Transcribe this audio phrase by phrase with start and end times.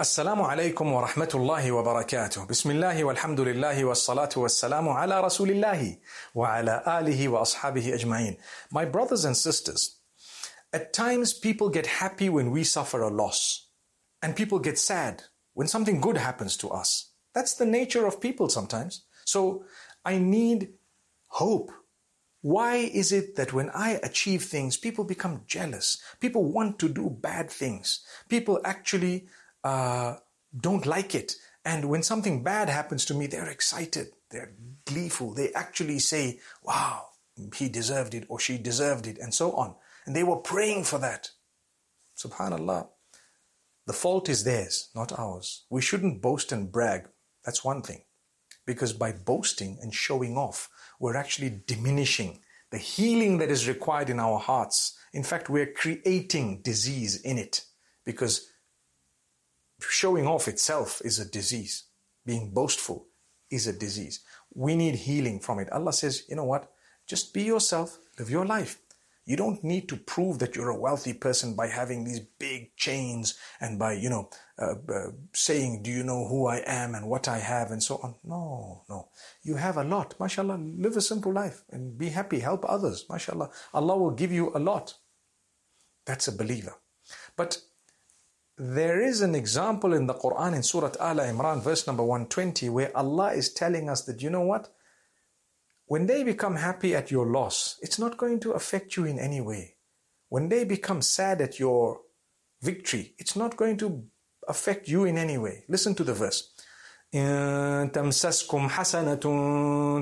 [0.00, 5.96] السلام عليكم ورحمة الله وبركاته بسم الله والحمد لله والصلاة والسلام على رسول الله
[6.34, 8.36] وعلى آله وأصحابه أجمعين
[8.70, 9.98] My brothers and sisters,
[10.72, 13.68] at times people get happy when we suffer a loss
[14.22, 15.22] and people get sad
[15.54, 17.10] when something good happens to us.
[17.34, 19.04] That's the nature of people sometimes.
[19.24, 19.64] So
[20.04, 20.70] I need
[21.28, 21.70] hope.
[22.40, 26.02] Why is it that when I achieve things, people become jealous?
[26.18, 28.04] People want to do bad things.
[28.28, 29.28] People actually
[29.63, 30.15] uh,
[30.57, 31.35] don't like it.
[31.65, 34.07] And when something bad happens to me, they're excited.
[34.29, 34.53] They're
[34.85, 35.33] gleeful.
[35.33, 37.07] They actually say, wow,
[37.55, 39.75] he deserved it or she deserved it and so on.
[40.05, 41.31] And they were praying for that.
[42.17, 42.87] Subhanallah.
[43.85, 45.65] The fault is theirs, not ours.
[45.69, 47.07] We shouldn't boast and brag.
[47.45, 48.03] That's one thing.
[48.65, 52.39] Because by boasting and showing off, we're actually diminishing
[52.71, 54.97] the healing that is required in our hearts.
[55.13, 57.63] In fact, we're creating disease in it
[58.05, 58.49] because
[59.79, 61.85] showing off itself is a disease.
[62.25, 63.07] Being boastful
[63.49, 64.21] is a disease.
[64.53, 65.71] We need healing from it.
[65.71, 66.71] Allah says, you know what?
[67.07, 68.79] Just be yourself, live your life.
[69.25, 73.37] You don't need to prove that you're a wealthy person by having these big chains
[73.59, 77.27] and by, you know, uh, uh, saying, do you know who I am and what
[77.27, 78.15] I have and so on.
[78.23, 79.09] No, no.
[79.43, 80.17] You have a lot.
[80.17, 83.05] MashaAllah, live a simple life and be happy, help others.
[83.09, 84.93] MashaAllah, Allah will give you a lot.
[86.05, 86.75] That's a believer.
[87.35, 87.57] But
[88.58, 92.96] there is an example in the Quran in Surah Al Imran, verse number 120, where
[92.96, 94.68] Allah is telling us that, you know what?
[95.86, 99.40] When they become happy at your loss, it's not going to affect you in any
[99.40, 99.76] way.
[100.28, 102.00] When they become sad at your
[102.60, 104.04] victory, it's not going to
[104.48, 105.64] affect you in any way.
[105.68, 106.52] Listen to the verse.
[107.14, 109.20] إن تمسسكم حسنة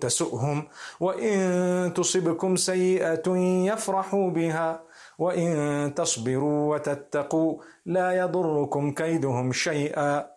[0.00, 0.68] تسؤهم
[1.00, 3.28] وإن تصبكم سيئة
[3.66, 4.82] يفرحوا بها
[5.18, 10.30] وإن تصبروا وتتقوا لا يضركم كيدهم شيئا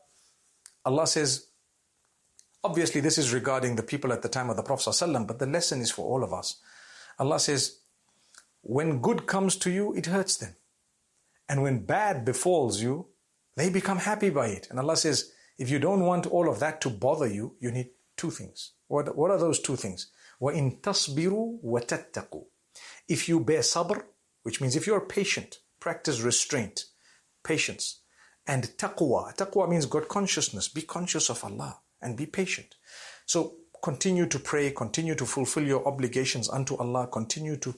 [0.85, 1.47] Allah says
[2.63, 5.45] Obviously, this is regarding the people at the time of the Prophet ﷺ, but the
[5.45, 6.59] lesson is for all of us.
[7.17, 7.77] Allah says,
[8.61, 10.55] when good comes to you, it hurts them.
[11.47, 13.07] And when bad befalls you,
[13.55, 14.67] they become happy by it.
[14.69, 17.91] And Allah says, if you don't want all of that to bother you, you need
[18.17, 18.73] two things.
[18.87, 20.11] What, what are those two things?
[20.41, 22.43] وَإِن تَصْبِرُوا وَتَتَّقُوا
[23.07, 24.03] If you bear sabr,
[24.42, 26.84] which means if you're patient, practice restraint,
[27.44, 28.00] patience,
[28.46, 29.34] and taqwa.
[29.36, 30.68] Taqwa means God consciousness.
[30.68, 32.74] Be conscious of Allah and be patient.
[33.26, 37.74] So continue to pray, continue to fulfill your obligations unto Allah, continue to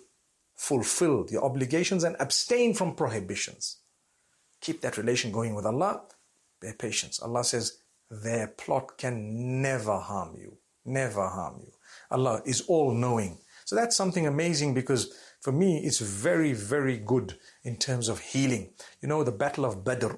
[0.55, 3.79] fulfill your obligations and abstain from prohibitions.
[4.61, 6.03] Keep that relation going with Allah,
[6.61, 7.21] bear patience.
[7.21, 7.79] Allah says,
[8.11, 11.73] their plot can never harm you, never harm you.
[12.11, 13.39] Allah is all knowing.
[13.65, 15.13] So that's something amazing because
[15.45, 18.71] for me it's very, very good in terms of healing.
[19.03, 20.15] You know, the Battle of Badr,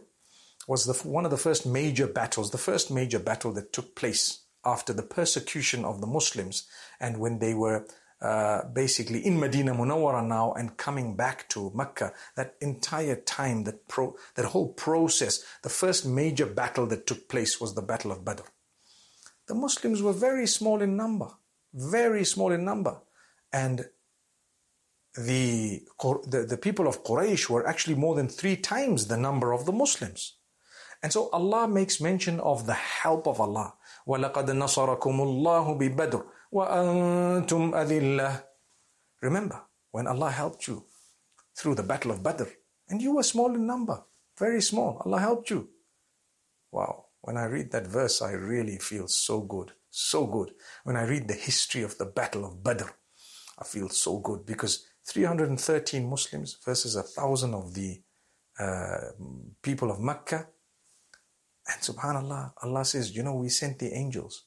[0.69, 4.45] was the, one of the first major battles, the first major battle that took place
[4.65, 6.69] after the persecution of the Muslims
[7.01, 7.87] and when they were
[8.21, 12.13] uh, basically in Medina Munawwara now and coming back to Mecca.
[12.37, 17.61] That entire time, that pro, that whole process, the first major battle that took place
[17.61, 18.45] was the Battle of Badr.
[19.49, 21.29] The Muslims were very small in number,
[21.75, 23.01] very small in number,
[23.53, 23.87] and
[25.16, 25.82] the,
[26.28, 29.74] the, the people of Quraysh were actually more than three times the number of the
[29.74, 30.38] Muslims.
[31.04, 33.74] And so Allah makes mention of the help of Allah.
[34.08, 36.24] وَلَقَدْ نَصَرَكُمُ اللَّهُ بِبَدْرٍ
[36.54, 38.44] وَأَنْتُمْ أَذِلَّةٌ
[39.22, 39.62] Remember,
[39.92, 40.86] when Allah helped you
[41.56, 42.46] through the battle of Badr,
[42.90, 44.04] and you were small in number,
[44.38, 45.70] very small, Allah helped you.
[46.72, 50.54] Wow, when I read that verse, I really feel so good, so good.
[50.84, 52.90] When I read the history of the battle of Badr,
[53.60, 58.01] I feel so good because 313 Muslims versus a thousand of the
[58.59, 59.13] uh,
[59.63, 60.47] people of Mecca,
[61.69, 64.45] and subhanAllah, Allah says, you know, we sent the angels.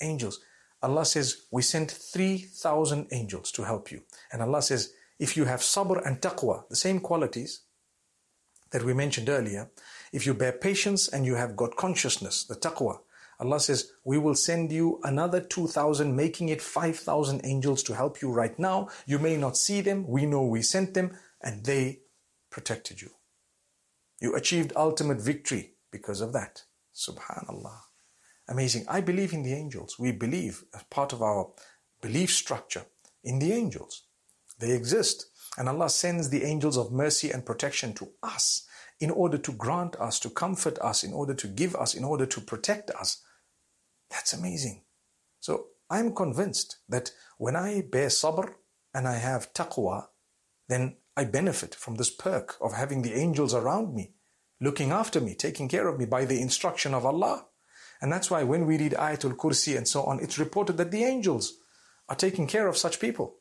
[0.00, 0.40] Angels.
[0.82, 4.02] Allah says, we sent 3,000 angels to help you.
[4.32, 7.62] And Allah says, if you have sabr and taqwa, the same qualities
[8.70, 9.70] that we mentioned earlier,
[10.12, 12.98] if you bear patience and you have God consciousness, the taqwa,
[13.40, 18.30] Allah says, we will send you another 2,000, making it 5,000 angels to help you
[18.30, 18.88] right now.
[19.06, 20.06] You may not see them.
[20.06, 22.00] We know we sent them and they
[22.50, 23.10] protected you.
[24.20, 26.62] You achieved ultimate victory because of that.
[26.94, 27.78] Subhanallah.
[28.48, 28.84] Amazing.
[28.88, 29.98] I believe in the angels.
[29.98, 31.50] We believe as part of our
[32.00, 32.84] belief structure
[33.22, 34.04] in the angels.
[34.58, 35.26] They exist.
[35.58, 38.66] And Allah sends the angels of mercy and protection to us
[39.00, 42.26] in order to grant us, to comfort us, in order to give us, in order
[42.26, 43.22] to protect us.
[44.10, 44.82] That's amazing.
[45.40, 48.54] So I'm convinced that when I bear sabr
[48.94, 50.06] and I have taqwa,
[50.68, 54.14] then I benefit from this perk of having the angels around me,
[54.60, 57.46] looking after me, taking care of me by the instruction of Allah.
[58.00, 61.04] And that's why when we read Ayatul Kursi and so on, it's reported that the
[61.04, 61.54] angels
[62.08, 63.36] are taking care of such people.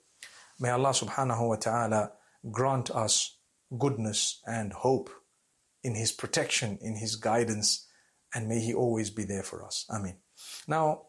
[0.60, 2.12] May Allah subhanahu wa ta'ala
[2.52, 3.38] grant us
[3.78, 5.10] goodness and hope
[5.84, 7.88] in His protection, in His guidance,
[8.34, 9.86] and may He always be there for us.
[9.90, 10.18] Amen.
[10.68, 11.04] Now,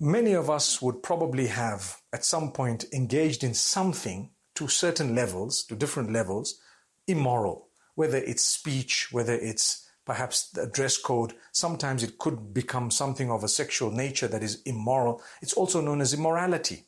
[0.00, 5.64] many of us would probably have at some point engaged in something to certain levels,
[5.64, 6.60] to different levels,
[7.06, 11.34] immoral, whether it's speech, whether it's perhaps the dress code.
[11.52, 15.22] Sometimes it could become something of a sexual nature that is immoral.
[15.42, 16.86] It's also known as immorality.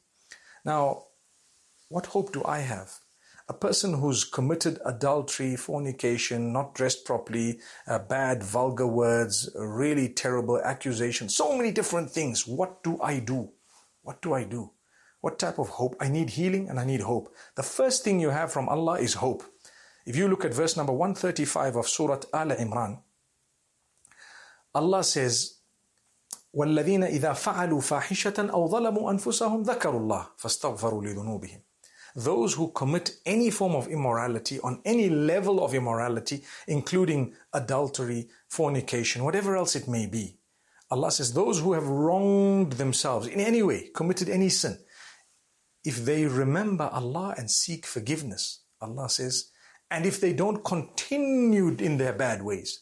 [0.64, 1.04] Now,
[1.88, 2.92] what hope do I have?
[3.49, 10.61] A person who's committed adultery, fornication, not dressed properly, uh, bad, vulgar words, really terrible
[10.61, 12.47] accusations, so many different things.
[12.47, 13.49] What do I do?
[14.01, 14.71] What do I do?
[15.19, 15.95] What type of hope?
[15.99, 17.33] I need healing and I need hope.
[17.55, 19.43] The first thing you have from Allah is hope.
[20.05, 22.99] If you look at verse number 135 of Surah Al Imran,
[24.75, 25.59] Allah says,
[26.53, 31.61] والذين إذا فعلوا فاحشة أو ظلموا أنفسهم ذكروا الله فاستغفروا لذنوبهم
[32.24, 39.22] those who commit any form of immorality on any level of immorality, including adultery, fornication,
[39.22, 40.36] whatever else it may be.
[40.90, 44.78] Allah says, those who have wronged themselves in any way, committed any sin,
[45.84, 49.50] if they remember Allah and seek forgiveness, Allah says,
[49.90, 52.80] and if they don't continue in their bad ways.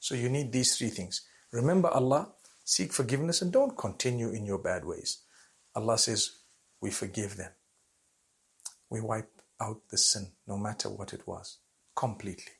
[0.00, 1.22] So you need these three things.
[1.52, 2.32] Remember Allah,
[2.64, 5.22] seek forgiveness, and don't continue in your bad ways.
[5.76, 6.38] Allah says,
[6.80, 7.52] we forgive them
[8.94, 9.30] we wipe
[9.60, 11.58] out the sin, no matter what it was,
[11.96, 12.52] completely,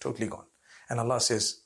[0.00, 0.46] totally gone.
[0.88, 1.60] And Allah says,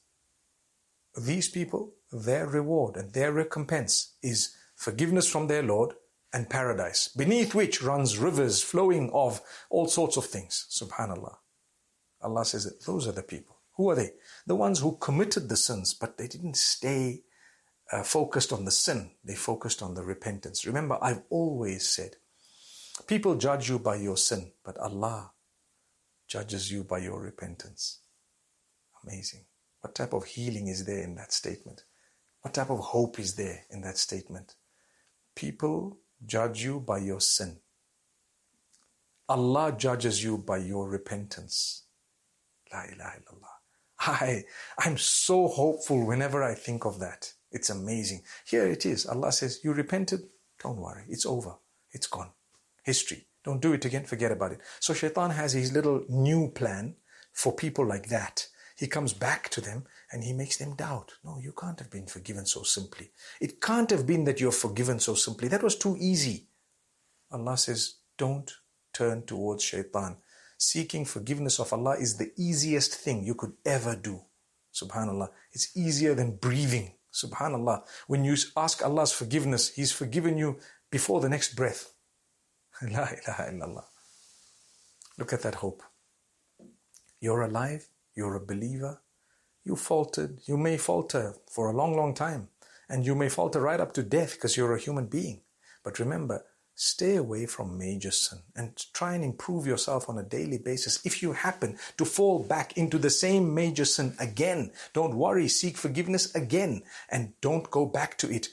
[1.16, 5.94] these people, their reward and their recompense is forgiveness from their Lord
[6.32, 10.66] and paradise, beneath which runs rivers flowing of all sorts of things.
[10.70, 11.36] Subhanallah.
[12.22, 13.56] Allah says that those are the people.
[13.76, 14.10] Who are they?
[14.46, 17.22] The ones who committed the sins, but they didn't stay
[17.92, 19.12] uh, focused on the sin.
[19.24, 20.66] They focused on the repentance.
[20.66, 22.16] Remember, I've always said,
[23.06, 25.32] People judge you by your sin, but Allah
[26.28, 28.00] judges you by your repentance.
[29.04, 29.44] Amazing.
[29.80, 31.84] What type of healing is there in that statement?
[32.42, 34.54] What type of hope is there in that statement?
[35.34, 37.58] People judge you by your sin.
[39.28, 41.84] Allah judges you by your repentance.
[42.72, 43.46] La ilaha illallah.
[44.00, 44.44] I,
[44.78, 47.32] I'm so hopeful whenever I think of that.
[47.52, 48.22] It's amazing.
[48.46, 49.06] Here it is.
[49.06, 50.20] Allah says, You repented?
[50.62, 51.04] Don't worry.
[51.08, 51.56] It's over.
[51.92, 52.30] It's gone
[52.82, 53.26] history.
[53.44, 54.60] Don't do it again, forget about it.
[54.80, 56.96] So Shaitan has his little new plan
[57.32, 58.46] for people like that.
[58.76, 61.12] He comes back to them and he makes them doubt.
[61.24, 63.10] No, you can't have been forgiven so simply.
[63.40, 65.48] It can't have been that you're forgiven so simply.
[65.48, 66.46] That was too easy.
[67.30, 68.50] Allah says, don't
[68.92, 70.16] turn towards Shaitan.
[70.58, 74.20] Seeking forgiveness of Allah is the easiest thing you could ever do.
[74.74, 75.28] Subhanallah.
[75.52, 76.92] It's easier than breathing.
[77.12, 77.82] Subhanallah.
[78.06, 80.58] When you ask Allah's forgiveness, He's forgiven you
[80.90, 81.92] before the next breath.
[82.82, 83.84] La ilaha illallah.
[85.18, 85.82] Look at that hope.
[87.20, 89.02] You're alive, you're a believer,
[89.64, 92.48] you faltered, you may falter for a long, long time,
[92.88, 95.42] and you may falter right up to death because you're a human being.
[95.84, 100.56] But remember, stay away from major sin and try and improve yourself on a daily
[100.56, 101.04] basis.
[101.04, 105.76] If you happen to fall back into the same major sin again, don't worry, seek
[105.76, 108.48] forgiveness again and don't go back to it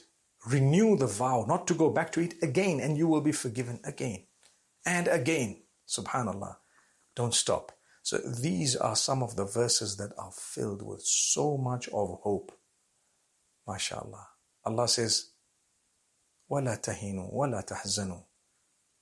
[0.47, 3.79] renew the vow not to go back to it again, and you will be forgiven
[3.83, 4.25] again
[4.85, 5.63] and again.
[5.87, 6.57] Subhanallah.
[7.15, 7.71] Don't stop.
[8.01, 12.51] So these are some of the verses that are filled with so much of hope.
[13.67, 14.25] MashaAllah.
[14.65, 15.31] Allah says,
[16.51, 18.23] وَلَا تَهِنُوا وَلَا تَحْزَنُوا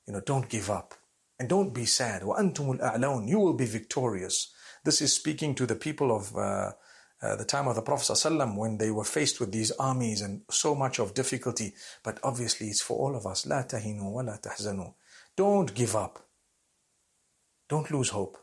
[0.07, 0.93] You know, don't give up.
[1.39, 2.21] And don't be sad.
[2.21, 4.53] وَأَنْتُمُ الْأَعْلَوْنَ You will be victorious.
[4.83, 6.71] This is speaking to the people of uh,
[7.21, 10.41] uh, the time of the Prophet ﷺ when they were faced with these armies and
[10.49, 11.73] so much of difficulty.
[12.03, 13.45] But obviously, it's for all of us.
[13.45, 14.93] لا تهنوا ولا تحزنوا.
[15.37, 16.27] Don't give up.
[17.69, 18.37] Don't lose hope.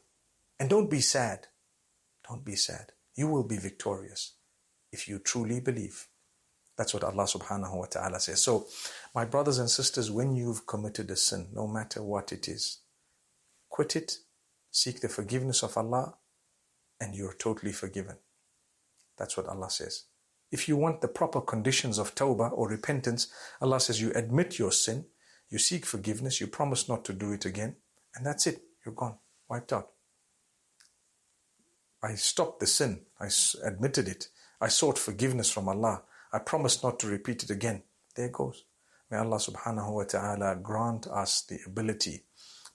[0.61, 1.49] And don't be sad.
[2.29, 2.93] Don't be sad.
[3.17, 4.35] You will be victorious
[4.93, 6.09] if you truly believe.
[6.77, 8.41] That's what Allah subhanahu wa ta'ala says.
[8.41, 8.69] So,
[9.13, 12.79] my brothers and sisters, when you've committed a sin, no matter what it is,
[13.69, 14.19] quit it,
[14.71, 16.15] seek the forgiveness of Allah,
[17.01, 18.17] and you're totally forgiven.
[19.18, 20.06] That's what Allah says.
[20.52, 23.28] If you want the proper conditions of tawbah or repentance,
[23.62, 25.06] Allah says you admit your sin,
[25.50, 27.76] you seek forgiveness, you promise not to do it again,
[28.16, 28.62] and that's it.
[28.86, 29.18] You're gone,
[29.50, 29.90] wiped out.
[32.04, 33.02] I stopped the sin.
[33.20, 33.30] I
[33.66, 34.28] admitted it.
[34.60, 36.04] I sought forgiveness from Allah.
[36.34, 37.84] I promised not to repeat it again.
[38.16, 38.66] There it goes.
[39.10, 42.26] May Allah subhanahu wa ta'ala grant us the ability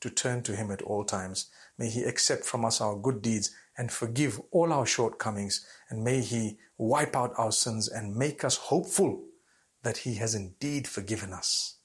[0.01, 1.51] to turn to Him at all times.
[1.78, 5.66] May He accept from us our good deeds and forgive all our shortcomings.
[5.90, 9.24] And may He wipe out our sins and make us hopeful
[9.84, 11.80] that He has indeed forgiven us.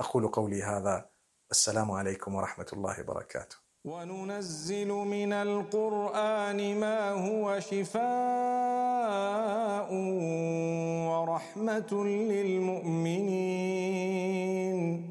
[0.00, 1.08] أقول قولي هذا
[1.50, 8.04] السلام عليكم ورحمة الله وبركاته وننزل من القرآن ما هو شفاء
[11.08, 12.04] ورحمة
[13.94, 15.07] للمؤمنين